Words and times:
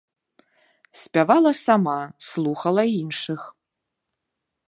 Спявала 1.01 1.51
сама, 1.65 1.99
слухала 2.31 2.83
іншых. 3.01 3.41